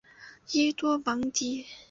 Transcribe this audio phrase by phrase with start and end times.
[0.51, 1.63] 伊多芒迪。